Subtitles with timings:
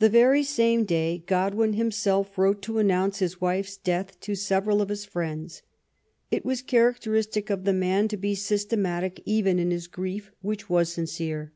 [0.00, 4.88] The very same day, Godwin himself wrote to announce his wife's death to several of
[4.88, 5.62] his friends.
[6.32, 10.68] It was charac teristic of the man to be systematic even in his grief, which
[10.68, 11.52] was sincere.